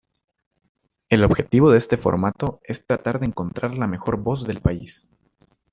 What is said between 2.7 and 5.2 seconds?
tratar de encontrar la mejor voz del país.